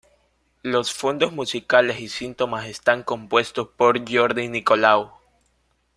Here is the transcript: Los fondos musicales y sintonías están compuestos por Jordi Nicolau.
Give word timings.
Los 0.63 0.91
fondos 0.91 1.31
musicales 1.31 1.99
y 1.99 2.09
sintonías 2.09 2.65
están 2.65 3.03
compuestos 3.03 3.67
por 3.67 4.01
Jordi 4.11 4.47
Nicolau. 4.47 5.11